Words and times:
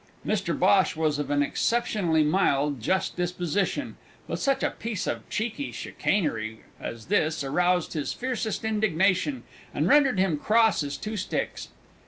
Mr 0.25 0.57
Bhosh 0.57 0.95
was 0.95 1.19
of 1.19 1.29
an 1.29 1.43
exceptionally 1.43 2.23
mild, 2.23 2.81
just 2.81 3.15
disposition, 3.15 3.97
but 4.27 4.39
such 4.39 4.63
a 4.63 4.71
piece 4.71 5.05
of 5.05 5.29
cheeky 5.29 5.71
chicanery 5.71 6.61
as 6.79 7.05
this 7.05 7.43
aroused 7.43 7.93
his 7.93 8.11
fiercest 8.11 8.65
indignation 8.65 9.43
and 9.75 9.87
rendered 9.87 10.17
him 10.17 10.37
cross 10.37 10.81
as 10.81 10.97
two 10.97 11.15
sticks. 11.15 11.67